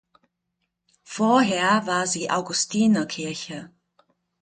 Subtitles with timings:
[1.03, 3.69] Vorher war sie Augustinerkirche.